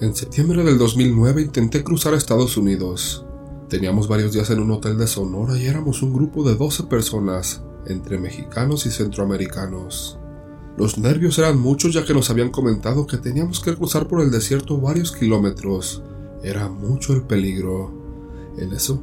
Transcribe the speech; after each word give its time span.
En 0.00 0.14
septiembre 0.14 0.62
del 0.62 0.78
2009 0.78 1.42
intenté 1.42 1.82
cruzar 1.82 2.14
a 2.14 2.16
Estados 2.16 2.56
Unidos. 2.56 3.26
Teníamos 3.68 4.06
varios 4.06 4.32
días 4.32 4.48
en 4.50 4.60
un 4.60 4.70
hotel 4.70 4.96
de 4.96 5.08
Sonora 5.08 5.58
y 5.58 5.66
éramos 5.66 6.02
un 6.02 6.14
grupo 6.14 6.48
de 6.48 6.54
12 6.54 6.84
personas, 6.84 7.64
entre 7.84 8.16
mexicanos 8.16 8.86
y 8.86 8.92
centroamericanos. 8.92 10.16
Los 10.76 10.98
nervios 10.98 11.36
eran 11.40 11.58
muchos 11.58 11.94
ya 11.94 12.04
que 12.04 12.14
nos 12.14 12.30
habían 12.30 12.50
comentado 12.50 13.08
que 13.08 13.16
teníamos 13.16 13.58
que 13.58 13.74
cruzar 13.74 14.06
por 14.06 14.20
el 14.20 14.30
desierto 14.30 14.80
varios 14.80 15.10
kilómetros. 15.10 16.04
Era 16.44 16.68
mucho 16.68 17.12
el 17.12 17.22
peligro. 17.22 17.92
En 18.56 18.72
eso, 18.72 19.02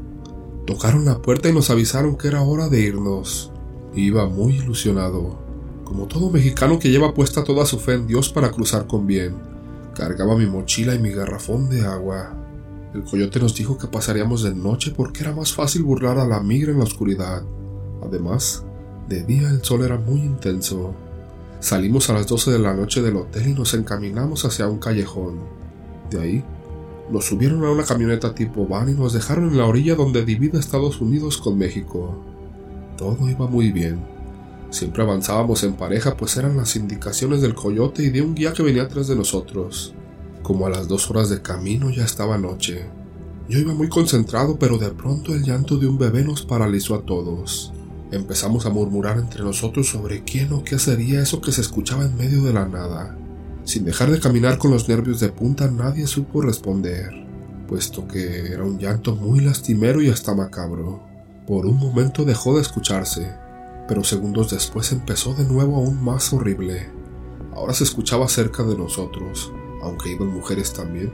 tocaron 0.65 1.03
la 1.03 1.21
puerta 1.21 1.49
y 1.49 1.53
nos 1.53 1.69
avisaron 1.69 2.15
que 2.15 2.29
era 2.29 2.41
hora 2.41 2.69
de 2.69 2.79
irnos. 2.79 3.51
Iba 3.95 4.29
muy 4.29 4.55
ilusionado, 4.55 5.39
como 5.83 6.05
todo 6.05 6.29
mexicano 6.29 6.79
que 6.79 6.89
lleva 6.89 7.13
puesta 7.13 7.43
toda 7.43 7.65
su 7.65 7.79
fe 7.79 7.95
en 7.95 8.07
Dios 8.07 8.29
para 8.29 8.51
cruzar 8.51 8.87
con 8.87 9.05
bien. 9.05 9.54
Cargaba 9.95 10.35
mi 10.35 10.45
mochila 10.45 10.93
y 10.93 10.99
mi 10.99 11.11
garrafón 11.11 11.69
de 11.69 11.85
agua. 11.85 12.35
El 12.93 13.03
coyote 13.03 13.39
nos 13.39 13.55
dijo 13.55 13.77
que 13.77 13.87
pasaríamos 13.87 14.43
de 14.43 14.53
noche 14.53 14.93
porque 14.95 15.23
era 15.23 15.33
más 15.33 15.53
fácil 15.53 15.83
burlar 15.83 16.17
a 16.17 16.27
la 16.27 16.41
migra 16.41 16.73
en 16.73 16.79
la 16.79 16.83
oscuridad. 16.83 17.43
Además, 18.03 18.65
de 19.07 19.23
día 19.23 19.49
el 19.49 19.63
sol 19.63 19.83
era 19.83 19.97
muy 19.97 20.19
intenso. 20.19 20.93
Salimos 21.61 22.09
a 22.09 22.13
las 22.13 22.27
12 22.27 22.51
de 22.51 22.59
la 22.59 22.73
noche 22.73 23.01
del 23.01 23.15
hotel 23.15 23.47
y 23.47 23.53
nos 23.53 23.73
encaminamos 23.73 24.43
hacia 24.43 24.67
un 24.67 24.79
callejón. 24.79 25.39
De 26.09 26.21
ahí, 26.21 26.43
nos 27.09 27.25
subieron 27.25 27.63
a 27.63 27.71
una 27.71 27.85
camioneta 27.85 28.35
tipo 28.35 28.67
van 28.67 28.89
y 28.89 28.93
nos 28.93 29.13
dejaron 29.13 29.49
en 29.49 29.57
la 29.57 29.65
orilla 29.65 29.95
donde 29.95 30.25
divide 30.25 30.59
Estados 30.59 30.99
Unidos 30.99 31.37
con 31.37 31.57
México. 31.57 32.21
Todo 32.97 33.29
iba 33.29 33.47
muy 33.47 33.71
bien. 33.71 34.14
Siempre 34.75 35.03
avanzábamos 35.03 35.63
en 35.63 35.75
pareja 35.75 36.17
pues 36.17 36.35
eran 36.35 36.57
las 36.57 36.75
indicaciones 36.75 37.41
del 37.41 37.55
coyote 37.55 38.03
y 38.03 38.09
de 38.09 38.21
un 38.21 38.35
guía 38.35 38.51
que 38.51 38.61
venía 38.61 38.83
atrás 38.83 39.07
de 39.07 39.15
nosotros. 39.15 39.93
Como 40.43 40.67
a 40.67 40.69
las 40.69 40.89
dos 40.89 41.09
horas 41.09 41.29
de 41.29 41.41
camino 41.41 41.91
ya 41.91 42.03
estaba 42.03 42.37
noche. 42.37 42.85
Yo 43.47 43.57
iba 43.57 43.73
muy 43.73 43.87
concentrado, 43.87 44.59
pero 44.59 44.77
de 44.77 44.89
pronto 44.89 45.33
el 45.33 45.43
llanto 45.43 45.77
de 45.77 45.87
un 45.87 45.97
bebé 45.97 46.25
nos 46.25 46.41
paralizó 46.41 46.93
a 46.93 47.05
todos. 47.05 47.71
Empezamos 48.11 48.65
a 48.65 48.69
murmurar 48.69 49.17
entre 49.17 49.45
nosotros 49.45 49.87
sobre 49.87 50.25
quién 50.25 50.51
o 50.51 50.65
qué 50.65 50.77
sería 50.77 51.21
eso 51.21 51.39
que 51.39 51.53
se 51.53 51.61
escuchaba 51.61 52.03
en 52.03 52.17
medio 52.17 52.43
de 52.43 52.51
la 52.51 52.67
nada. 52.67 53.17
Sin 53.63 53.85
dejar 53.85 54.11
de 54.11 54.19
caminar 54.19 54.57
con 54.57 54.71
los 54.71 54.89
nervios 54.89 55.21
de 55.21 55.29
punta, 55.29 55.71
nadie 55.71 56.05
supo 56.05 56.41
responder, 56.41 57.11
puesto 57.69 58.09
que 58.09 58.51
era 58.51 58.65
un 58.65 58.77
llanto 58.77 59.15
muy 59.15 59.39
lastimero 59.39 60.01
y 60.01 60.09
hasta 60.09 60.35
macabro. 60.35 61.01
Por 61.47 61.65
un 61.65 61.77
momento 61.77 62.25
dejó 62.25 62.55
de 62.55 62.61
escucharse, 62.61 63.44
pero 63.87 64.03
segundos 64.03 64.51
después 64.51 64.91
empezó 64.91 65.33
de 65.33 65.43
nuevo 65.43 65.77
aún 65.77 66.03
más 66.03 66.33
horrible. 66.33 66.89
Ahora 67.53 67.73
se 67.73 67.83
escuchaba 67.83 68.27
cerca 68.27 68.63
de 68.63 68.77
nosotros, 68.77 69.51
aunque 69.81 70.11
iban 70.11 70.29
mujeres 70.29 70.73
también. 70.73 71.13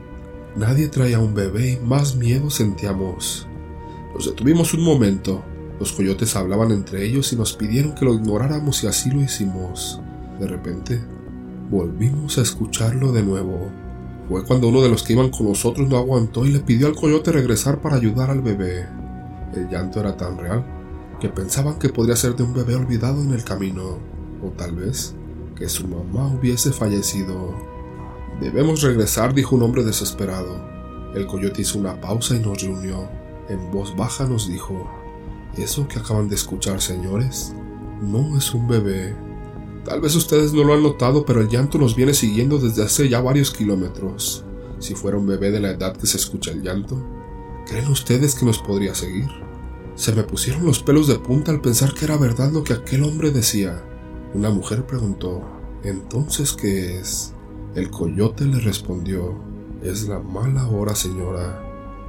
Nadie 0.56 0.88
traía 0.88 1.18
un 1.18 1.34
bebé 1.34 1.72
y 1.72 1.86
más 1.86 2.16
miedo 2.16 2.50
sentíamos. 2.50 3.46
Nos 4.14 4.26
detuvimos 4.26 4.74
un 4.74 4.82
momento. 4.82 5.42
Los 5.78 5.92
coyotes 5.92 6.36
hablaban 6.36 6.70
entre 6.70 7.04
ellos 7.04 7.32
y 7.32 7.36
nos 7.36 7.54
pidieron 7.54 7.94
que 7.94 8.04
lo 8.04 8.14
ignoráramos 8.14 8.82
y 8.84 8.86
así 8.86 9.10
lo 9.10 9.20
hicimos. 9.20 10.00
De 10.38 10.46
repente, 10.46 11.00
volvimos 11.70 12.38
a 12.38 12.42
escucharlo 12.42 13.12
de 13.12 13.22
nuevo. 13.22 13.70
Fue 14.28 14.44
cuando 14.44 14.68
uno 14.68 14.82
de 14.82 14.88
los 14.88 15.02
que 15.02 15.14
iban 15.14 15.30
con 15.30 15.48
nosotros 15.48 15.88
no 15.88 15.96
aguantó 15.96 16.44
y 16.46 16.50
le 16.50 16.60
pidió 16.60 16.86
al 16.86 16.94
coyote 16.94 17.32
regresar 17.32 17.80
para 17.80 17.96
ayudar 17.96 18.30
al 18.30 18.40
bebé. 18.40 18.86
El 19.54 19.68
llanto 19.68 20.00
era 20.00 20.16
tan 20.16 20.38
real 20.38 20.81
que 21.22 21.28
pensaban 21.28 21.78
que 21.78 21.88
podría 21.88 22.16
ser 22.16 22.34
de 22.34 22.42
un 22.42 22.52
bebé 22.52 22.74
olvidado 22.74 23.22
en 23.22 23.30
el 23.30 23.44
camino, 23.44 24.00
o 24.42 24.48
tal 24.56 24.74
vez 24.74 25.14
que 25.54 25.68
su 25.68 25.86
mamá 25.86 26.26
hubiese 26.26 26.72
fallecido. 26.72 27.54
Debemos 28.40 28.82
regresar, 28.82 29.32
dijo 29.32 29.54
un 29.54 29.62
hombre 29.62 29.84
desesperado. 29.84 30.60
El 31.14 31.28
coyote 31.28 31.62
hizo 31.62 31.78
una 31.78 32.00
pausa 32.00 32.34
y 32.34 32.40
nos 32.40 32.60
reunió. 32.60 33.08
En 33.48 33.70
voz 33.70 33.94
baja 33.94 34.26
nos 34.26 34.48
dijo, 34.48 34.90
Eso 35.56 35.86
que 35.86 36.00
acaban 36.00 36.28
de 36.28 36.34
escuchar, 36.34 36.80
señores, 36.80 37.54
no 38.00 38.36
es 38.36 38.52
un 38.52 38.66
bebé. 38.66 39.14
Tal 39.84 40.00
vez 40.00 40.16
ustedes 40.16 40.52
no 40.52 40.64
lo 40.64 40.74
han 40.74 40.82
notado, 40.82 41.24
pero 41.24 41.40
el 41.40 41.48
llanto 41.48 41.78
nos 41.78 41.94
viene 41.94 42.14
siguiendo 42.14 42.58
desde 42.58 42.82
hace 42.82 43.08
ya 43.08 43.20
varios 43.20 43.52
kilómetros. 43.52 44.44
Si 44.80 44.96
fuera 44.96 45.18
un 45.18 45.28
bebé 45.28 45.52
de 45.52 45.60
la 45.60 45.70
edad 45.70 45.96
que 45.96 46.08
se 46.08 46.16
escucha 46.16 46.50
el 46.50 46.62
llanto, 46.62 47.00
¿creen 47.68 47.86
ustedes 47.86 48.34
que 48.34 48.44
nos 48.44 48.58
podría 48.58 48.96
seguir? 48.96 49.51
Se 49.94 50.14
me 50.14 50.22
pusieron 50.22 50.64
los 50.64 50.82
pelos 50.82 51.06
de 51.06 51.18
punta 51.18 51.50
al 51.52 51.60
pensar 51.60 51.92
que 51.92 52.06
era 52.06 52.16
verdad 52.16 52.50
lo 52.50 52.64
que 52.64 52.72
aquel 52.72 53.04
hombre 53.04 53.30
decía. 53.30 53.84
Una 54.32 54.48
mujer 54.48 54.86
preguntó, 54.86 55.42
¿entonces 55.84 56.54
qué 56.54 56.98
es? 56.98 57.34
El 57.74 57.90
coyote 57.90 58.46
le 58.46 58.58
respondió, 58.58 59.34
es 59.82 60.08
la 60.08 60.18
mala 60.18 60.66
hora, 60.66 60.94
señora. 60.94 61.62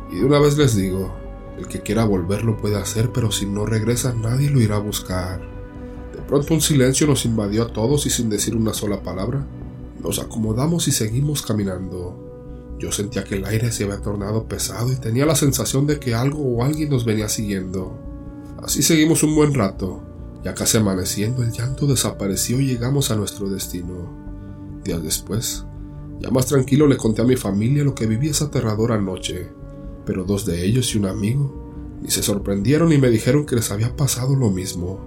Y 0.09 0.15
de 0.15 0.25
una 0.25 0.39
vez 0.39 0.57
les 0.57 0.75
digo, 0.75 1.13
el 1.57 1.67
que 1.67 1.81
quiera 1.81 2.05
volver 2.05 2.45
lo 2.45 2.55
puede 2.55 2.77
hacer, 2.77 3.11
pero 3.11 3.31
si 3.31 3.45
no 3.45 3.65
regresa 3.65 4.13
nadie 4.13 4.49
lo 4.49 4.61
irá 4.61 4.77
a 4.77 4.79
buscar. 4.79 5.41
De 6.13 6.21
pronto 6.21 6.53
un 6.53 6.61
silencio 6.61 7.05
nos 7.05 7.25
invadió 7.25 7.63
a 7.63 7.73
todos 7.73 8.05
y 8.05 8.09
sin 8.09 8.29
decir 8.29 8.55
una 8.55 8.73
sola 8.73 9.03
palabra, 9.03 9.45
nos 10.01 10.19
acomodamos 10.19 10.87
y 10.87 10.91
seguimos 10.91 11.41
caminando. 11.41 12.32
Yo 12.83 12.91
sentía 12.91 13.23
que 13.23 13.35
el 13.35 13.45
aire 13.45 13.71
se 13.71 13.85
había 13.85 14.01
tornado 14.01 14.45
pesado 14.45 14.91
y 14.91 14.97
tenía 14.97 15.25
la 15.25 15.37
sensación 15.37 15.87
de 15.87 16.01
que 16.01 16.15
algo 16.15 16.41
o 16.43 16.65
alguien 16.65 16.89
nos 16.89 17.05
venía 17.05 17.29
siguiendo. 17.29 17.97
Así 18.61 18.83
seguimos 18.83 19.23
un 19.23 19.35
buen 19.35 19.53
rato. 19.53 20.03
Ya 20.43 20.53
casi 20.53 20.79
amaneciendo 20.79 21.43
el 21.43 21.53
llanto 21.53 21.87
desapareció 21.87 22.59
y 22.59 22.67
llegamos 22.67 23.09
a 23.09 23.15
nuestro 23.15 23.49
destino. 23.49 24.81
Días 24.83 25.01
después, 25.01 25.63
ya 26.19 26.29
más 26.29 26.47
tranquilo 26.47 26.85
le 26.85 26.97
conté 26.97 27.21
a 27.21 27.25
mi 27.25 27.37
familia 27.37 27.85
lo 27.85 27.95
que 27.95 28.05
viví 28.05 28.27
esa 28.27 28.45
aterradora 28.45 28.99
noche, 28.99 29.49
pero 30.05 30.25
dos 30.25 30.45
de 30.45 30.65
ellos 30.65 30.93
y 30.93 30.97
un 30.97 31.05
amigo 31.05 31.97
ni 32.01 32.09
se 32.09 32.21
sorprendieron 32.21 32.91
y 32.91 32.97
me 32.97 33.09
dijeron 33.09 33.45
que 33.45 33.55
les 33.55 33.71
había 33.71 33.95
pasado 33.95 34.35
lo 34.35 34.49
mismo. 34.49 34.99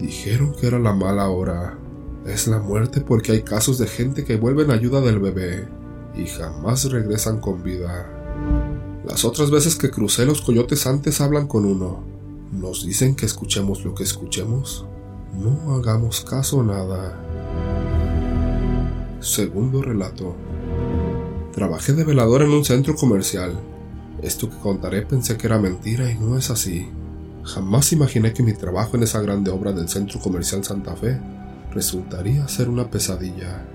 Dijeron 0.00 0.52
que 0.60 0.66
era 0.66 0.80
la 0.80 0.92
mala 0.92 1.28
hora. 1.28 1.78
Es 2.26 2.48
la 2.48 2.58
muerte 2.58 3.02
porque 3.02 3.30
hay 3.30 3.42
casos 3.42 3.78
de 3.78 3.86
gente 3.86 4.24
que 4.24 4.34
vuelven 4.34 4.72
ayuda 4.72 5.00
del 5.00 5.20
bebé 5.20 5.83
y 6.16 6.26
jamás 6.26 6.90
regresan 6.90 7.40
con 7.40 7.62
vida. 7.62 8.10
Las 9.06 9.24
otras 9.24 9.50
veces 9.50 9.76
que 9.76 9.90
crucé 9.90 10.24
los 10.24 10.40
coyotes 10.40 10.86
antes 10.86 11.20
hablan 11.20 11.46
con 11.46 11.64
uno. 11.64 12.02
Nos 12.52 12.86
dicen 12.86 13.14
que 13.14 13.26
escuchemos 13.26 13.84
lo 13.84 13.94
que 13.94 14.04
escuchemos. 14.04 14.86
No 15.34 15.74
hagamos 15.74 16.22
caso 16.22 16.62
nada. 16.62 17.20
Segundo 19.20 19.82
relato. 19.82 20.36
Trabajé 21.52 21.92
de 21.92 22.04
velador 22.04 22.42
en 22.42 22.50
un 22.50 22.64
centro 22.64 22.94
comercial. 22.94 23.58
Esto 24.22 24.48
que 24.48 24.56
contaré 24.56 25.02
pensé 25.02 25.36
que 25.36 25.46
era 25.46 25.58
mentira 25.58 26.10
y 26.10 26.18
no 26.18 26.38
es 26.38 26.50
así. 26.50 26.88
Jamás 27.42 27.92
imaginé 27.92 28.32
que 28.32 28.42
mi 28.42 28.54
trabajo 28.54 28.96
en 28.96 29.02
esa 29.02 29.20
grande 29.20 29.50
obra 29.50 29.72
del 29.72 29.88
centro 29.88 30.18
comercial 30.18 30.64
Santa 30.64 30.96
Fe 30.96 31.20
resultaría 31.72 32.48
ser 32.48 32.68
una 32.70 32.90
pesadilla. 32.90 33.66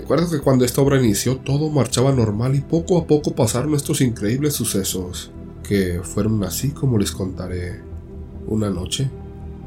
Recuerdo 0.00 0.30
que 0.30 0.40
cuando 0.40 0.64
esta 0.64 0.80
obra 0.80 0.98
inició 0.98 1.36
todo 1.36 1.68
marchaba 1.68 2.10
normal 2.10 2.56
y 2.56 2.60
poco 2.60 2.96
a 2.96 3.06
poco 3.06 3.34
pasaron 3.34 3.74
estos 3.74 4.00
increíbles 4.00 4.54
sucesos, 4.54 5.30
que 5.62 6.00
fueron 6.02 6.42
así 6.42 6.70
como 6.70 6.96
les 6.96 7.12
contaré. 7.12 7.82
Una 8.46 8.70
noche, 8.70 9.10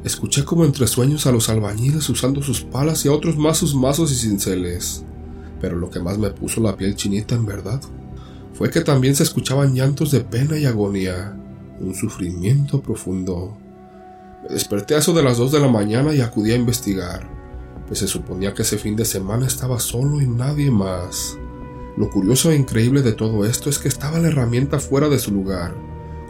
Escuché 0.02 0.44
como 0.44 0.66
entre 0.66 0.86
sueños 0.86 1.26
a 1.26 1.32
los 1.32 1.48
albañiles 1.48 2.06
usando 2.10 2.42
sus 2.42 2.60
palas 2.60 3.06
y 3.06 3.08
a 3.08 3.12
otros 3.12 3.38
más 3.38 3.56
sus 3.56 3.74
mazos 3.74 4.12
y 4.12 4.16
cinceles. 4.16 5.02
Pero 5.62 5.76
lo 5.76 5.88
que 5.88 5.98
más 5.98 6.18
me 6.18 6.28
puso 6.28 6.60
la 6.60 6.76
piel 6.76 6.94
chinita 6.94 7.34
en 7.36 7.46
verdad 7.46 7.80
fue 8.52 8.70
que 8.70 8.82
también 8.82 9.14
se 9.14 9.22
escuchaban 9.22 9.74
llantos 9.74 10.10
de 10.10 10.20
pena 10.20 10.58
y 10.58 10.66
agonía, 10.66 11.34
un 11.80 11.94
sufrimiento 11.94 12.82
profundo. 12.82 13.56
Me 14.42 14.54
desperté 14.54 14.94
a 14.94 14.98
eso 14.98 15.14
de 15.14 15.22
las 15.22 15.38
dos 15.38 15.52
de 15.52 15.60
la 15.60 15.68
mañana 15.68 16.12
y 16.12 16.20
acudí 16.20 16.52
a 16.52 16.56
investigar, 16.56 17.26
pues 17.86 17.98
se 17.98 18.08
suponía 18.08 18.54
que 18.54 18.62
ese 18.62 18.78
fin 18.78 18.96
de 18.96 19.04
semana 19.04 19.46
estaba 19.46 19.78
solo 19.78 20.20
y 20.20 20.26
nadie 20.26 20.70
más. 20.70 21.38
Lo 21.96 22.10
curioso 22.10 22.50
e 22.50 22.56
increíble 22.56 23.02
de 23.02 23.12
todo 23.12 23.44
esto 23.44 23.70
es 23.70 23.78
que 23.78 23.88
estaba 23.88 24.18
la 24.18 24.28
herramienta 24.28 24.80
fuera 24.80 25.08
de 25.08 25.18
su 25.18 25.32
lugar, 25.32 25.74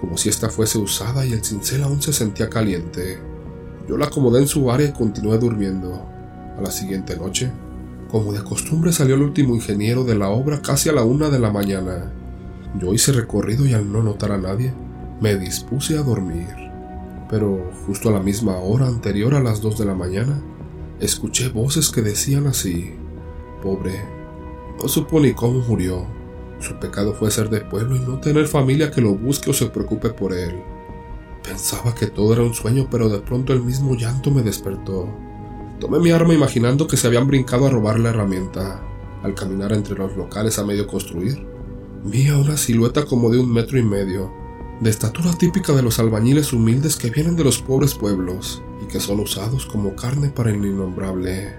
como 0.00 0.18
si 0.18 0.28
ésta 0.28 0.50
fuese 0.50 0.78
usada 0.78 1.24
y 1.24 1.32
el 1.32 1.44
cincel 1.44 1.82
aún 1.82 2.02
se 2.02 2.12
sentía 2.12 2.50
caliente. 2.50 3.18
Yo 3.88 3.96
la 3.96 4.06
acomodé 4.06 4.40
en 4.40 4.48
su 4.48 4.70
área 4.70 4.88
y 4.88 4.92
continué 4.92 5.38
durmiendo. 5.38 6.06
A 6.58 6.60
la 6.60 6.70
siguiente 6.70 7.16
noche, 7.16 7.50
como 8.10 8.32
de 8.32 8.44
costumbre, 8.44 8.92
salió 8.92 9.14
el 9.14 9.22
último 9.22 9.54
ingeniero 9.54 10.04
de 10.04 10.14
la 10.14 10.28
obra 10.28 10.62
casi 10.62 10.88
a 10.88 10.92
la 10.92 11.04
una 11.04 11.30
de 11.30 11.38
la 11.38 11.50
mañana. 11.50 12.12
Yo 12.78 12.92
hice 12.92 13.12
recorrido 13.12 13.66
y 13.66 13.72
al 13.72 13.90
no 13.90 14.02
notar 14.02 14.32
a 14.32 14.38
nadie, 14.38 14.72
me 15.20 15.36
dispuse 15.36 15.96
a 15.96 16.02
dormir. 16.02 16.48
Pero 17.30 17.70
justo 17.86 18.10
a 18.10 18.12
la 18.12 18.20
misma 18.20 18.58
hora 18.58 18.86
anterior 18.86 19.34
a 19.34 19.40
las 19.40 19.60
dos 19.60 19.78
de 19.78 19.86
la 19.86 19.94
mañana, 19.94 20.40
escuché 21.00 21.48
voces 21.48 21.90
que 21.90 22.02
decían 22.02 22.46
así, 22.46 22.92
pobre, 23.62 24.04
no 24.80 24.88
supo 24.88 25.20
ni 25.20 25.32
cómo 25.34 25.60
murió. 25.60 26.06
Su 26.60 26.74
pecado 26.76 27.14
fue 27.14 27.30
ser 27.30 27.50
de 27.50 27.60
pueblo 27.60 27.96
y 27.96 28.00
no 28.00 28.20
tener 28.20 28.46
familia 28.46 28.90
que 28.90 29.00
lo 29.00 29.14
busque 29.14 29.50
o 29.50 29.52
se 29.52 29.66
preocupe 29.66 30.10
por 30.10 30.32
él. 30.32 30.62
Pensaba 31.42 31.94
que 31.94 32.06
todo 32.06 32.32
era 32.32 32.42
un 32.42 32.54
sueño, 32.54 32.88
pero 32.90 33.08
de 33.08 33.18
pronto 33.18 33.52
el 33.52 33.62
mismo 33.62 33.94
llanto 33.94 34.30
me 34.30 34.42
despertó. 34.42 35.08
Tomé 35.78 35.98
mi 35.98 36.10
arma 36.10 36.32
imaginando 36.32 36.86
que 36.86 36.96
se 36.96 37.06
habían 37.06 37.26
brincado 37.26 37.66
a 37.66 37.70
robar 37.70 37.98
la 38.00 38.10
herramienta. 38.10 38.80
Al 39.22 39.34
caminar 39.34 39.72
entre 39.72 39.96
los 39.96 40.16
locales 40.16 40.58
a 40.58 40.64
medio 40.64 40.86
construir, 40.86 41.54
Vi 42.06 42.28
a 42.28 42.36
una 42.36 42.58
silueta 42.58 43.06
como 43.06 43.30
de 43.30 43.38
un 43.38 43.50
metro 43.50 43.78
y 43.78 43.82
medio, 43.82 44.30
de 44.80 44.90
estatura 44.90 45.32
típica 45.32 45.72
de 45.72 45.82
los 45.82 45.98
albañiles 45.98 46.52
humildes 46.52 46.96
que 46.96 47.10
vienen 47.10 47.36
de 47.36 47.44
los 47.44 47.62
pobres 47.62 47.94
pueblos 47.94 48.62
y 48.82 48.86
que 48.86 49.00
son 49.00 49.20
usados 49.20 49.66
como 49.66 49.94
carne 49.94 50.30
para 50.30 50.50
el 50.50 50.64
innombrable. 50.64 51.54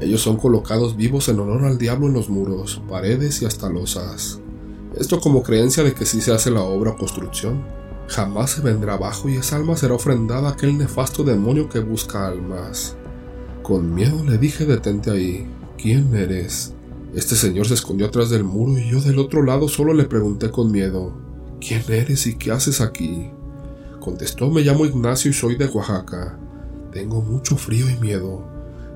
Ellos 0.00 0.22
son 0.22 0.36
colocados 0.36 0.96
vivos 0.96 1.28
en 1.28 1.40
honor 1.40 1.64
al 1.64 1.78
diablo 1.78 2.06
en 2.06 2.14
los 2.14 2.28
muros, 2.28 2.82
paredes 2.88 3.42
y 3.42 3.46
hasta 3.46 3.68
losas. 3.68 4.40
Esto 4.96 5.20
como 5.20 5.42
creencia 5.42 5.82
de 5.84 5.94
que 5.94 6.06
si 6.06 6.20
se 6.20 6.32
hace 6.32 6.50
la 6.50 6.62
obra 6.62 6.92
o 6.92 6.96
construcción, 6.96 7.64
jamás 8.08 8.50
se 8.50 8.62
vendrá 8.62 8.94
abajo 8.94 9.28
y 9.28 9.36
esa 9.36 9.56
alma 9.56 9.76
será 9.76 9.94
ofrendada 9.94 10.48
a 10.48 10.52
aquel 10.52 10.76
nefasto 10.76 11.24
demonio 11.24 11.68
que 11.68 11.80
busca 11.80 12.26
almas. 12.28 12.96
Con 13.62 13.94
miedo 13.94 14.24
le 14.24 14.38
dije 14.38 14.66
detente 14.66 15.10
ahí, 15.10 15.46
¿quién 15.78 16.14
eres? 16.14 16.74
Este 17.14 17.36
señor 17.36 17.66
se 17.66 17.74
escondió 17.74 18.06
atrás 18.06 18.30
del 18.30 18.44
muro 18.44 18.78
y 18.78 18.88
yo 18.90 19.00
del 19.00 19.18
otro 19.18 19.42
lado 19.42 19.68
solo 19.68 19.94
le 19.94 20.04
pregunté 20.04 20.50
con 20.50 20.70
miedo, 20.70 21.14
¿quién 21.66 21.82
eres 21.88 22.26
y 22.26 22.34
qué 22.34 22.50
haces 22.50 22.80
aquí? 22.80 23.30
Contestó, 24.00 24.50
me 24.50 24.62
llamo 24.62 24.84
Ignacio 24.84 25.30
y 25.30 25.34
soy 25.34 25.54
de 25.54 25.66
Oaxaca. 25.66 26.38
Tengo 26.90 27.22
mucho 27.22 27.56
frío 27.56 27.88
y 27.88 27.96
miedo. 27.96 28.44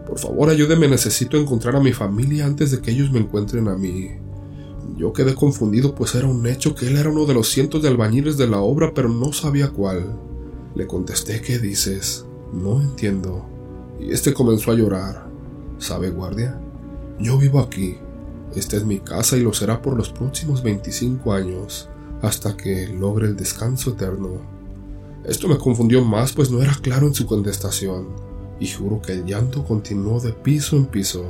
Por 0.07 0.19
favor, 0.19 0.51
ayúdeme, 0.51 0.89
necesito 0.89 1.37
encontrar 1.37 1.77
a 1.77 1.81
mi 1.81 1.93
familia 1.93 2.45
antes 2.45 2.73
de 2.73 2.81
que 2.81 2.91
ellos 2.91 3.11
me 3.13 3.21
encuentren 3.21 3.69
a 3.69 3.77
mí. 3.77 4.11
Yo 4.97 5.13
quedé 5.13 5.35
confundido, 5.35 5.95
pues 5.95 6.15
era 6.15 6.27
un 6.27 6.47
hecho 6.47 6.75
que 6.75 6.89
él 6.89 6.97
era 6.97 7.11
uno 7.11 7.25
de 7.25 7.35
los 7.35 7.49
cientos 7.49 7.83
de 7.83 7.89
albañiles 7.89 8.37
de 8.37 8.49
la 8.49 8.61
obra, 8.61 8.93
pero 8.95 9.09
no 9.09 9.33
sabía 9.33 9.71
cuál. 9.71 10.19
Le 10.75 10.87
contesté, 10.87 11.41
¿qué 11.41 11.59
dices? 11.59 12.27
No 12.53 12.81
entiendo. 12.81 13.47
Y 14.01 14.11
este 14.11 14.35
comenzó 14.35 14.73
a 14.73 14.75
llorar. 14.75 15.29
¿Sabe, 15.79 16.11
guardia? 16.11 16.61
Yo 17.19 17.39
vivo 17.39 17.61
aquí. 17.61 17.99
Esta 18.55 18.77
es 18.77 18.85
mi 18.85 19.01
casa 19.01 19.37
y 19.37 19.43
lo 19.43 19.53
será 19.53 19.83
por 19.83 19.97
los 19.97 20.11
próximos 20.11 20.63
25 20.63 21.33
años, 21.33 21.89
hasta 22.23 22.57
que 22.57 22.89
logre 22.89 23.27
el 23.27 23.37
descanso 23.37 23.91
eterno. 23.91 24.41
Esto 25.25 25.49
me 25.49 25.59
confundió 25.59 26.05
más, 26.05 26.33
pues 26.33 26.51
no 26.51 26.63
era 26.63 26.75
claro 26.75 27.07
en 27.07 27.15
su 27.15 27.27
contestación, 27.27 28.09
y 28.61 28.69
juro 28.69 29.03
que 29.03 29.13
el 29.13 29.25
llanto 29.25 29.65
continuó 29.65 30.21
de 30.21 30.33
piso 30.33 30.77
en 30.77 30.87
piso. 30.87 31.25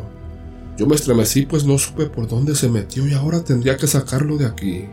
Yo 0.76 0.86
me 0.86 0.94
estremecí 0.94 1.46
pues 1.46 1.64
no 1.64 1.78
supe 1.78 2.06
por 2.06 2.28
dónde 2.28 2.54
se 2.54 2.68
metió 2.68 3.08
y 3.08 3.14
ahora 3.14 3.42
tendría 3.42 3.78
que 3.78 3.86
sacarlo 3.86 4.36
de 4.36 4.44
aquí. 4.44 4.84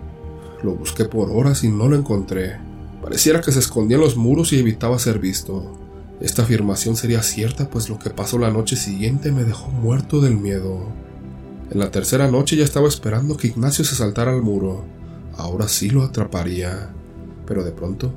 Lo 0.63 0.75
busqué 0.75 1.03
por 1.03 1.29
horas 1.29 1.65
y 1.65 1.69
no 1.69 1.89
lo 1.89 1.97
encontré. 1.97 2.57
Pareciera 3.01 3.41
que 3.41 3.51
se 3.51 3.59
escondía 3.59 3.97
en 3.97 4.03
los 4.03 4.15
muros 4.15 4.53
y 4.53 4.59
evitaba 4.59 4.97
ser 4.97 5.19
visto. 5.19 5.77
Esta 6.21 6.43
afirmación 6.43 6.95
sería 6.95 7.21
cierta 7.21 7.69
pues 7.69 7.89
lo 7.89 7.99
que 7.99 8.09
pasó 8.09 8.37
la 8.37 8.49
noche 8.49 8.77
siguiente 8.77 9.33
me 9.33 9.43
dejó 9.43 9.69
muerto 9.71 10.21
del 10.21 10.37
miedo. 10.37 10.87
En 11.69 11.79
la 11.79 11.91
tercera 11.91 12.31
noche 12.31 12.55
ya 12.55 12.63
estaba 12.63 12.87
esperando 12.87 13.35
que 13.35 13.47
Ignacio 13.47 13.83
se 13.83 13.95
saltara 13.95 14.31
al 14.31 14.41
muro. 14.41 14.85
Ahora 15.37 15.67
sí 15.67 15.89
lo 15.89 16.03
atraparía. 16.03 16.93
Pero 17.45 17.63
de 17.63 17.71
pronto, 17.71 18.13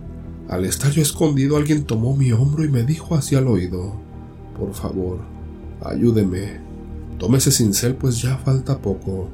al 0.49 0.65
estar 0.65 0.91
yo 0.91 1.03
escondido, 1.03 1.57
alguien 1.57 1.85
tomó 1.85 2.17
mi 2.17 2.33
hombro 2.33 2.65
y 2.65 2.69
me 2.69 2.85
dijo 2.85 3.15
hacia 3.15 3.41
el 3.41 3.49
oído, 3.49 3.95
Por 4.57 4.75
favor, 4.75 5.21
ayúdeme. 5.85 6.61
Tome 7.19 7.39
ese 7.39 7.51
cincel 7.51 7.95
pues 7.95 8.21
ya 8.21 8.37
falta 8.37 8.79
poco. 8.79 9.31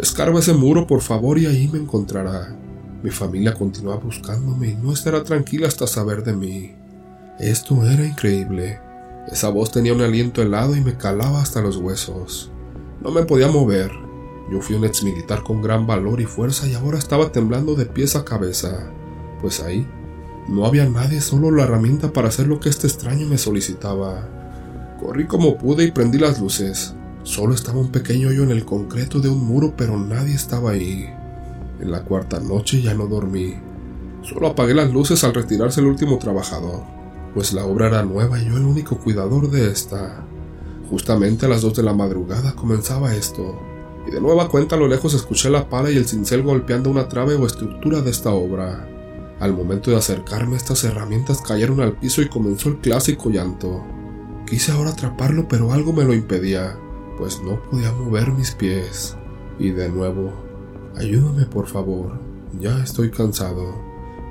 Escarba 0.00 0.40
ese 0.40 0.52
muro 0.52 0.86
por 0.86 1.00
favor 1.00 1.38
y 1.38 1.46
ahí 1.46 1.68
me 1.68 1.78
encontrará. 1.78 2.56
Mi 3.02 3.10
familia 3.10 3.54
continúa 3.54 3.96
buscándome 3.96 4.70
y 4.70 4.74
no 4.74 4.92
estará 4.92 5.22
tranquila 5.22 5.68
hasta 5.68 5.86
saber 5.86 6.24
de 6.24 6.34
mí. 6.34 6.72
Esto 7.38 7.84
era 7.84 8.04
increíble. 8.04 8.80
Esa 9.30 9.48
voz 9.48 9.70
tenía 9.70 9.94
un 9.94 10.00
aliento 10.00 10.42
helado 10.42 10.76
y 10.76 10.80
me 10.80 10.96
calaba 10.96 11.40
hasta 11.40 11.60
los 11.60 11.76
huesos. 11.76 12.50
No 13.00 13.10
me 13.10 13.22
podía 13.24 13.48
mover. 13.48 13.90
Yo 14.50 14.60
fui 14.60 14.76
un 14.76 14.84
ex 14.84 15.02
militar 15.02 15.42
con 15.42 15.62
gran 15.62 15.86
valor 15.86 16.20
y 16.20 16.26
fuerza 16.26 16.66
y 16.66 16.74
ahora 16.74 16.98
estaba 16.98 17.32
temblando 17.32 17.74
de 17.74 17.86
pies 17.86 18.14
a 18.16 18.24
cabeza. 18.24 18.90
Pues 19.40 19.62
ahí 19.62 19.86
no 20.48 20.66
había 20.66 20.88
nadie, 20.88 21.20
solo 21.20 21.50
la 21.50 21.62
herramienta 21.62 22.12
para 22.12 22.28
hacer 22.28 22.46
lo 22.46 22.60
que 22.60 22.68
este 22.68 22.86
extraño 22.86 23.26
me 23.26 23.38
solicitaba. 23.38 24.28
Corrí 25.00 25.26
como 25.26 25.56
pude 25.56 25.84
y 25.84 25.90
prendí 25.90 26.18
las 26.18 26.40
luces. 26.40 26.94
Solo 27.22 27.54
estaba 27.54 27.80
un 27.80 27.90
pequeño 27.90 28.28
hoyo 28.28 28.42
en 28.42 28.50
el 28.50 28.66
concreto 28.66 29.20
de 29.20 29.30
un 29.30 29.44
muro, 29.44 29.74
pero 29.76 29.98
nadie 29.98 30.34
estaba 30.34 30.72
ahí. 30.72 31.08
En 31.80 31.90
la 31.90 32.04
cuarta 32.04 32.40
noche 32.40 32.82
ya 32.82 32.92
no 32.92 33.06
dormí. 33.06 33.54
Solo 34.22 34.48
apagué 34.48 34.74
las 34.74 34.92
luces 34.92 35.24
al 35.24 35.34
retirarse 35.34 35.80
el 35.80 35.86
último 35.86 36.18
trabajador, 36.18 36.82
pues 37.34 37.52
la 37.52 37.66
obra 37.66 37.88
era 37.88 38.02
nueva 38.04 38.40
y 38.40 38.46
yo 38.46 38.56
el 38.56 38.64
único 38.64 38.98
cuidador 38.98 39.50
de 39.50 39.70
esta. 39.70 40.24
Justamente 40.88 41.46
a 41.46 41.48
las 41.48 41.62
dos 41.62 41.74
de 41.74 41.82
la 41.82 41.92
madrugada 41.92 42.54
comenzaba 42.54 43.14
esto, 43.14 43.58
y 44.06 44.10
de 44.10 44.20
nueva 44.20 44.48
cuenta 44.48 44.76
a 44.76 44.78
lo 44.78 44.88
lejos 44.88 45.14
escuché 45.14 45.50
la 45.50 45.68
pala 45.68 45.90
y 45.90 45.96
el 45.96 46.06
cincel 46.06 46.42
golpeando 46.42 46.90
una 46.90 47.08
trave 47.08 47.34
o 47.34 47.46
estructura 47.46 48.00
de 48.00 48.10
esta 48.10 48.32
obra. 48.32 48.88
Al 49.40 49.52
momento 49.52 49.90
de 49.90 49.96
acercarme 49.96 50.56
estas 50.56 50.84
herramientas 50.84 51.42
cayeron 51.42 51.80
al 51.80 51.98
piso 51.98 52.22
y 52.22 52.28
comenzó 52.28 52.68
el 52.68 52.78
clásico 52.78 53.30
llanto. 53.30 53.82
Quise 54.46 54.72
ahora 54.72 54.90
atraparlo 54.90 55.48
pero 55.48 55.72
algo 55.72 55.92
me 55.92 56.04
lo 56.04 56.14
impedía 56.14 56.78
pues 57.16 57.40
no 57.42 57.60
podía 57.62 57.92
mover 57.92 58.32
mis 58.32 58.52
pies. 58.52 59.16
Y 59.58 59.70
de 59.70 59.88
nuevo, 59.88 60.32
ayúdame 60.96 61.46
por 61.46 61.66
favor, 61.66 62.18
ya 62.58 62.82
estoy 62.82 63.10
cansado. 63.10 63.74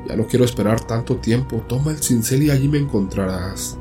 Ya 0.07 0.15
no 0.15 0.27
quiero 0.27 0.43
esperar 0.43 0.85
tanto 0.85 1.17
tiempo, 1.17 1.63
toma 1.67 1.91
el 1.91 1.97
cincel 1.97 2.43
y 2.43 2.49
allí 2.49 2.67
me 2.67 2.77
encontrarás. 2.77 3.77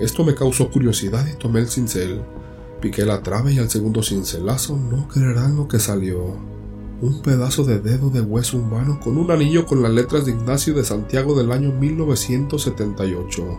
Esto 0.00 0.24
me 0.24 0.34
causó 0.34 0.70
curiosidad 0.70 1.26
y 1.26 1.36
tomé 1.36 1.60
el 1.60 1.68
cincel. 1.68 2.22
Piqué 2.80 3.04
la 3.06 3.22
trave 3.22 3.54
y 3.54 3.58
al 3.58 3.70
segundo 3.70 4.02
cincelazo 4.02 4.76
no 4.76 5.08
creerán 5.08 5.56
lo 5.56 5.66
que 5.66 5.78
salió. 5.78 6.36
Un 7.00 7.22
pedazo 7.22 7.64
de 7.64 7.80
dedo 7.80 8.10
de 8.10 8.20
hueso 8.20 8.58
humano 8.58 9.00
con 9.02 9.16
un 9.16 9.30
anillo 9.30 9.66
con 9.66 9.82
las 9.82 9.92
letras 9.92 10.26
de 10.26 10.32
Ignacio 10.32 10.74
de 10.74 10.84
Santiago 10.84 11.36
del 11.36 11.52
año 11.52 11.72
1978. 11.72 13.58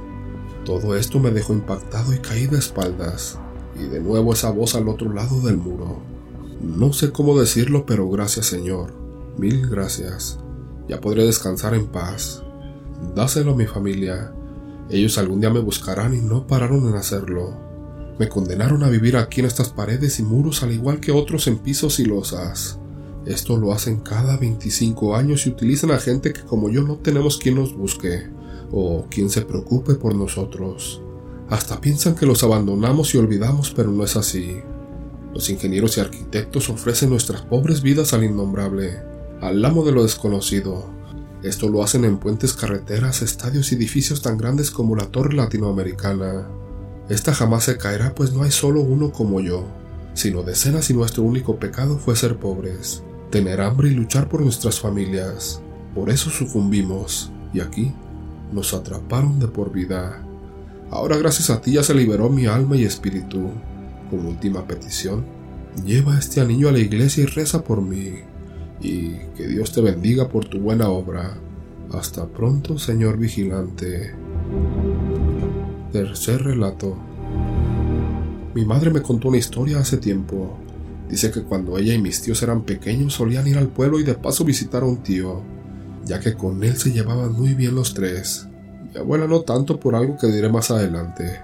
Todo 0.65 0.95
esto 0.95 1.19
me 1.19 1.31
dejó 1.31 1.53
impactado 1.53 2.13
y 2.13 2.19
caí 2.19 2.45
de 2.47 2.59
espaldas 2.59 3.39
y 3.79 3.87
de 3.87 3.99
nuevo 3.99 4.33
esa 4.33 4.51
voz 4.51 4.75
al 4.75 4.87
otro 4.87 5.11
lado 5.11 5.41
del 5.41 5.57
muro. 5.57 5.99
No 6.61 6.93
sé 6.93 7.11
cómo 7.11 7.39
decirlo, 7.39 7.85
pero 7.85 8.09
gracias 8.09 8.47
Señor, 8.47 8.93
mil 9.37 9.67
gracias. 9.67 10.39
Ya 10.87 11.01
podré 11.01 11.25
descansar 11.25 11.73
en 11.73 11.87
paz. 11.87 12.43
Dáselo 13.15 13.53
a 13.53 13.55
mi 13.55 13.65
familia. 13.65 14.31
Ellos 14.89 15.17
algún 15.17 15.41
día 15.41 15.49
me 15.49 15.59
buscarán 15.59 16.13
y 16.13 16.21
no 16.21 16.47
pararon 16.47 16.87
en 16.87 16.95
hacerlo. 16.95 17.66
Me 18.19 18.29
condenaron 18.29 18.83
a 18.83 18.89
vivir 18.89 19.15
aquí 19.15 19.41
en 19.41 19.45
estas 19.45 19.69
paredes 19.69 20.19
y 20.19 20.23
muros 20.23 20.63
al 20.63 20.71
igual 20.71 20.99
que 20.99 21.11
otros 21.11 21.47
en 21.47 21.59
pisos 21.59 21.99
y 21.99 22.05
losas. 22.05 22.79
Esto 23.25 23.57
lo 23.57 23.73
hacen 23.73 23.97
cada 23.97 24.38
25 24.38 25.15
años 25.15 25.45
y 25.45 25.50
utilizan 25.50 25.91
a 25.91 26.00
gente 26.00 26.33
que 26.33 26.41
como 26.41 26.69
yo 26.69 26.81
no 26.81 26.95
tenemos 26.95 27.38
quien 27.38 27.55
nos 27.55 27.75
busque 27.75 28.29
o 28.71 29.05
quien 29.09 29.29
se 29.29 29.41
preocupe 29.41 29.95
por 29.95 30.15
nosotros. 30.15 31.01
Hasta 31.50 31.79
piensan 31.79 32.15
que 32.15 32.25
los 32.25 32.43
abandonamos 32.43 33.13
y 33.13 33.17
olvidamos, 33.17 33.71
pero 33.71 33.91
no 33.91 34.03
es 34.03 34.15
así. 34.15 34.57
Los 35.33 35.50
ingenieros 35.50 35.97
y 35.97 36.01
arquitectos 36.01 36.69
ofrecen 36.69 37.09
nuestras 37.09 37.41
pobres 37.41 37.81
vidas 37.81 38.13
al 38.13 38.24
innombrable, 38.24 39.00
al 39.41 39.63
amo 39.63 39.86
de 39.86 39.91
lo 39.91 40.03
desconocido. 40.03 40.89
Esto 41.43 41.69
lo 41.69 41.83
hacen 41.83 42.03
en 42.03 42.17
puentes, 42.17 42.53
carreteras, 42.53 43.21
estadios 43.21 43.71
y 43.71 43.75
edificios 43.75 44.21
tan 44.21 44.38
grandes 44.38 44.71
como 44.71 44.95
la 44.95 45.05
Torre 45.05 45.36
Latinoamericana. 45.36 46.47
Esta 47.09 47.33
jamás 47.33 47.63
se 47.63 47.77
caerá, 47.77 48.13
pues 48.13 48.33
no 48.33 48.43
hay 48.43 48.51
solo 48.51 48.81
uno 48.81 49.11
como 49.11 49.39
yo, 49.39 49.65
sino 50.13 50.43
decenas 50.43 50.89
y 50.89 50.93
nuestro 50.93 51.23
único 51.23 51.57
pecado 51.57 51.97
fue 51.97 52.15
ser 52.15 52.37
pobres, 52.37 53.03
tener 53.29 53.61
hambre 53.61 53.89
y 53.89 53.93
luchar 53.93 54.27
por 54.27 54.41
nuestras 54.41 54.79
familias. 54.79 55.61
Por 55.95 56.09
eso 56.09 56.29
sucumbimos, 56.29 57.31
y 57.53 57.61
aquí 57.61 57.93
nos 58.51 58.73
atraparon 58.73 59.39
de 59.39 59.47
por 59.47 59.71
vida. 59.71 60.21
Ahora 60.89 61.17
gracias 61.17 61.49
a 61.49 61.61
ti 61.61 61.73
ya 61.73 61.83
se 61.83 61.93
liberó 61.93 62.29
mi 62.29 62.45
alma 62.45 62.75
y 62.75 62.83
espíritu. 62.83 63.51
Como 64.09 64.29
última 64.29 64.65
petición, 64.67 65.25
lleva 65.85 66.15
a 66.15 66.19
este 66.19 66.39
anillo 66.39 66.69
a 66.69 66.71
la 66.71 66.79
iglesia 66.79 67.23
y 67.23 67.27
reza 67.27 67.63
por 67.63 67.81
mí. 67.81 68.19
Y 68.81 69.11
que 69.35 69.47
Dios 69.47 69.71
te 69.71 69.81
bendiga 69.81 70.29
por 70.29 70.45
tu 70.45 70.59
buena 70.59 70.89
obra. 70.89 71.37
Hasta 71.91 72.25
pronto, 72.27 72.77
señor 72.77 73.17
vigilante. 73.17 74.13
Tercer 75.91 76.44
relato. 76.44 76.98
Mi 78.53 78.65
madre 78.65 78.91
me 78.91 79.01
contó 79.01 79.29
una 79.29 79.38
historia 79.38 79.79
hace 79.79 79.96
tiempo. 79.96 80.58
Dice 81.10 81.32
que 81.32 81.44
cuando 81.44 81.77
ella 81.77 81.94
y 81.94 82.01
mis 82.01 82.22
tíos 82.22 82.44
eran 82.44 82.63
pequeños 82.63 83.13
solían 83.13 83.48
ir 83.48 83.58
al 83.58 83.70
pueblo 83.70 83.98
y 83.98 84.03
de 84.03 84.13
paso 84.13 84.44
visitar 84.44 84.84
a 84.84 84.86
un 84.86 85.01
tío, 85.01 85.44
ya 86.03 86.20
que 86.20 86.34
con 86.34 86.62
él 86.65 86.75
se 86.75 86.91
llevaban 86.91 87.32
muy 87.32 87.53
bien 87.53 87.74
los 87.74 87.94
tres. 87.94 88.50
Mi 88.94 89.00
abuela 89.00 89.27
no 89.27 89.44
tanto 89.44 89.79
por 89.79 89.96
algo 89.96 90.17
que 90.17 90.27
diré 90.27 90.50
más 90.50 90.72
adelante. 90.72 91.39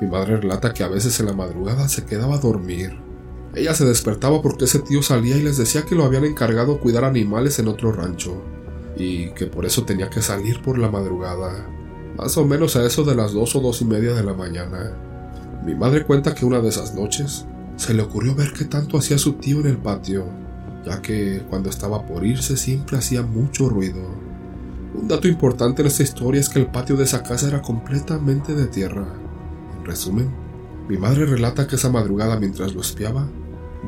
Mi 0.00 0.08
madre 0.08 0.38
relata 0.38 0.72
que 0.72 0.82
a 0.82 0.88
veces 0.88 1.20
en 1.20 1.26
la 1.26 1.34
madrugada 1.34 1.86
se 1.86 2.06
quedaba 2.06 2.36
a 2.36 2.40
dormir. 2.40 2.98
Ella 3.54 3.74
se 3.74 3.84
despertaba 3.84 4.40
porque 4.40 4.64
ese 4.64 4.78
tío 4.78 5.02
salía 5.02 5.36
y 5.36 5.42
les 5.42 5.58
decía 5.58 5.82
que 5.82 5.94
lo 5.94 6.04
habían 6.04 6.24
encargado 6.24 6.80
cuidar 6.80 7.04
animales 7.04 7.58
en 7.58 7.68
otro 7.68 7.92
rancho, 7.92 8.42
y 8.96 9.28
que 9.32 9.44
por 9.44 9.66
eso 9.66 9.84
tenía 9.84 10.08
que 10.08 10.22
salir 10.22 10.62
por 10.62 10.78
la 10.78 10.90
madrugada, 10.90 11.68
más 12.16 12.36
o 12.36 12.44
menos 12.44 12.76
a 12.76 12.84
eso 12.86 13.04
de 13.04 13.14
las 13.14 13.32
dos 13.32 13.56
o 13.56 13.60
dos 13.60 13.80
y 13.80 13.84
media 13.84 14.14
de 14.14 14.22
la 14.22 14.34
mañana. 14.34 14.92
Mi 15.64 15.74
madre 15.74 16.04
cuenta 16.04 16.34
que 16.34 16.44
una 16.44 16.60
de 16.60 16.68
esas 16.68 16.94
noches 16.94 17.46
se 17.76 17.94
le 17.94 18.02
ocurrió 18.02 18.34
ver 18.34 18.52
qué 18.52 18.64
tanto 18.64 18.98
hacía 18.98 19.18
su 19.18 19.34
tío 19.34 19.60
en 19.60 19.66
el 19.66 19.78
patio, 19.78 20.26
ya 20.84 21.02
que 21.02 21.42
cuando 21.48 21.70
estaba 21.70 22.06
por 22.06 22.24
irse 22.24 22.56
siempre 22.56 22.98
hacía 22.98 23.22
mucho 23.22 23.68
ruido. 23.68 24.02
Un 24.94 25.08
dato 25.08 25.26
importante 25.26 25.82
en 25.82 25.88
esta 25.88 26.04
historia 26.04 26.40
es 26.40 26.48
que 26.48 26.60
el 26.60 26.66
patio 26.66 26.96
de 26.96 27.04
esa 27.04 27.22
casa 27.22 27.48
era 27.48 27.62
completamente 27.62 28.54
de 28.54 28.66
tierra. 28.66 29.06
En 29.76 29.84
resumen, 29.84 30.30
mi 30.88 30.98
madre 30.98 31.26
relata 31.26 31.66
que 31.66 31.76
esa 31.76 31.90
madrugada 31.90 32.38
mientras 32.38 32.74
lo 32.74 32.80
espiaba, 32.80 33.26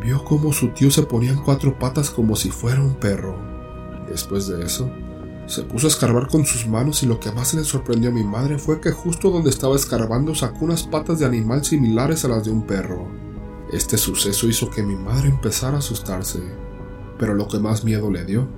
vio 0.02 0.24
cómo 0.24 0.52
su 0.52 0.68
tío 0.68 0.90
se 0.90 1.02
ponía 1.02 1.30
en 1.30 1.42
cuatro 1.42 1.78
patas 1.78 2.10
como 2.10 2.34
si 2.34 2.50
fuera 2.50 2.82
un 2.82 2.94
perro. 2.94 3.38
Después 4.08 4.48
de 4.48 4.64
eso, 4.64 4.90
se 5.46 5.62
puso 5.62 5.86
a 5.86 5.90
escarbar 5.90 6.28
con 6.28 6.44
sus 6.44 6.66
manos 6.66 7.02
y 7.02 7.06
lo 7.06 7.20
que 7.20 7.30
más 7.30 7.54
le 7.54 7.64
sorprendió 7.64 8.10
a 8.10 8.12
mi 8.12 8.24
madre 8.24 8.58
fue 8.58 8.80
que 8.80 8.90
justo 8.90 9.30
donde 9.30 9.50
estaba 9.50 9.76
escarbando 9.76 10.34
sacó 10.34 10.64
unas 10.64 10.82
patas 10.82 11.20
de 11.20 11.26
animal 11.26 11.64
similares 11.64 12.24
a 12.24 12.28
las 12.28 12.44
de 12.44 12.50
un 12.50 12.62
perro. 12.66 13.06
Este 13.72 13.96
suceso 13.96 14.48
hizo 14.48 14.70
que 14.70 14.82
mi 14.82 14.96
madre 14.96 15.28
empezara 15.28 15.76
a 15.76 15.78
asustarse, 15.78 16.40
pero 17.18 17.34
lo 17.34 17.46
que 17.46 17.58
más 17.58 17.84
miedo 17.84 18.10
le 18.10 18.24
dio 18.24 18.48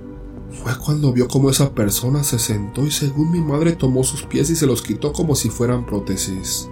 fue 0.51 0.71
cuando 0.83 1.13
vio 1.13 1.27
cómo 1.27 1.49
esa 1.49 1.73
persona 1.73 2.23
se 2.23 2.39
sentó 2.39 2.83
y 2.83 2.91
según 2.91 3.31
mi 3.31 3.39
madre 3.39 3.73
tomó 3.73 4.03
sus 4.03 4.23
pies 4.23 4.49
y 4.49 4.55
se 4.55 4.65
los 4.65 4.81
quitó 4.81 5.13
como 5.13 5.35
si 5.35 5.49
fueran 5.49 5.85
prótesis. 5.85 6.69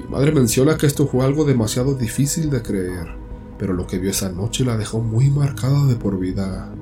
Mi 0.00 0.08
madre 0.08 0.32
menciona 0.32 0.76
que 0.76 0.86
esto 0.86 1.06
fue 1.06 1.24
algo 1.24 1.44
demasiado 1.44 1.94
difícil 1.94 2.50
de 2.50 2.62
creer, 2.62 3.16
pero 3.58 3.72
lo 3.72 3.86
que 3.86 3.98
vio 3.98 4.10
esa 4.10 4.30
noche 4.30 4.64
la 4.64 4.76
dejó 4.76 5.00
muy 5.00 5.30
marcada 5.30 5.86
de 5.86 5.94
por 5.94 6.18
vida. 6.18 6.74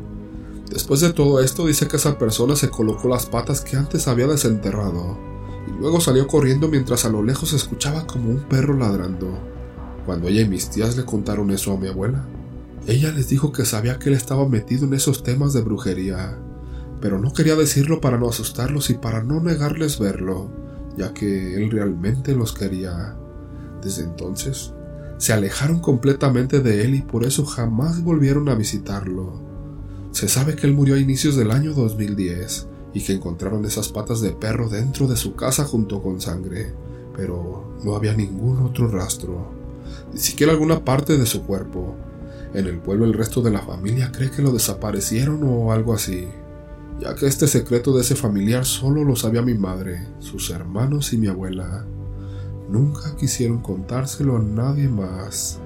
Después 0.73 1.01
de 1.01 1.13
todo 1.13 1.41
esto 1.41 1.67
dice 1.67 1.87
que 1.87 1.97
esa 1.97 2.17
persona 2.17 2.57
se 2.57 2.71
colocó 2.71 3.07
las 3.07 3.27
patas 3.27 3.61
que 3.61 3.77
antes 3.77 4.09
había 4.09 4.27
desenterrado 4.27 5.19
y 5.69 5.79
luego 5.79 6.01
salió 6.01 6.27
corriendo 6.27 6.67
mientras 6.67 7.05
a 7.05 7.11
lo 7.11 7.23
lejos 7.23 7.53
escuchaba 7.53 8.07
como 8.07 8.31
un 8.31 8.39
perro 8.45 8.75
ladrando. 8.75 9.39
Cuando 10.07 10.29
ella 10.29 10.41
y 10.41 10.49
mis 10.49 10.71
tías 10.71 10.97
le 10.97 11.05
contaron 11.05 11.51
eso 11.51 11.75
a 11.75 11.77
mi 11.77 11.89
abuela, 11.89 12.25
ella 12.87 13.13
les 13.13 13.29
dijo 13.29 13.53
que 13.53 13.67
sabía 13.67 13.99
que 13.99 14.09
él 14.09 14.15
estaba 14.15 14.49
metido 14.49 14.87
en 14.87 14.95
esos 14.95 15.23
temas 15.23 15.53
de 15.53 15.61
brujería, 15.61 16.39
pero 17.03 17.19
no 17.19 17.35
quería 17.35 17.55
decirlo 17.55 18.01
para 18.01 18.17
no 18.17 18.31
asustarlos 18.31 18.89
y 18.89 18.95
para 18.95 19.23
no 19.23 19.41
negarles 19.41 19.99
verlo, 19.99 20.51
ya 20.97 21.13
que 21.13 21.55
él 21.55 21.71
realmente 21.71 22.35
los 22.35 22.55
quería. 22.55 23.15
Desde 23.83 24.05
entonces, 24.05 24.73
se 25.19 25.35
alejaron 25.35 25.81
completamente 25.81 26.61
de 26.61 26.83
él 26.83 26.95
y 26.95 27.03
por 27.03 27.25
eso 27.25 27.45
jamás 27.45 28.03
volvieron 28.03 28.49
a 28.49 28.55
visitarlo. 28.55 29.52
Se 30.13 30.29
sabe 30.29 30.57
que 30.57 30.67
él 30.67 30.75
murió 30.75 30.95
a 30.95 30.99
inicios 30.99 31.37
del 31.37 31.51
año 31.51 31.73
2010 31.73 32.69
y 32.93 33.03
que 33.03 33.15
encontraron 33.15 33.65
esas 33.65 33.89
patas 33.89 34.21
de 34.21 34.33
perro 34.33 34.69
dentro 34.69 35.07
de 35.07 35.17
su 35.17 35.35
casa 35.35 35.65
junto 35.65 36.03
con 36.03 36.21
sangre, 36.21 36.75
pero 37.17 37.79
no 37.83 37.97
había 37.97 38.13
ningún 38.13 38.59
otro 38.59 38.89
rastro, 38.89 39.51
ni 40.13 40.21
siquiera 40.21 40.53
alguna 40.53 40.85
parte 40.85 41.17
de 41.17 41.25
su 41.25 41.45
cuerpo. 41.45 41.97
En 42.53 42.67
el 42.67 42.79
pueblo 42.79 43.07
el 43.07 43.15
resto 43.15 43.41
de 43.41 43.51
la 43.51 43.63
familia 43.63 44.13
cree 44.13 44.31
que 44.31 44.43
lo 44.43 44.53
desaparecieron 44.53 45.43
o 45.45 45.73
algo 45.73 45.95
así, 45.95 46.29
ya 47.01 47.15
que 47.15 47.27
este 47.27 47.47
secreto 47.47 47.95
de 47.95 48.03
ese 48.03 48.15
familiar 48.15 48.67
solo 48.67 49.05
lo 49.05 49.17
sabía 49.17 49.41
mi 49.41 49.55
madre, 49.55 50.07
sus 50.19 50.51
hermanos 50.51 51.15
y 51.15 51.17
mi 51.17 51.29
abuela. 51.29 51.87
Nunca 52.69 53.17
quisieron 53.17 53.61
contárselo 53.61 54.37
a 54.37 54.43
nadie 54.43 54.89
más. 54.89 55.59